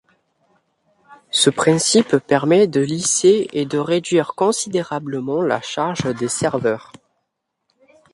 Ce 1.29 1.51
principe 1.51 2.17
permet 2.17 2.65
de 2.65 2.81
lisser 2.81 3.47
et 3.53 3.67
de 3.67 3.77
réduire 3.77 4.33
considérablement 4.33 5.43
la 5.43 5.61
charge 5.61 6.11
des 6.15 6.27
serveurs. 6.27 6.91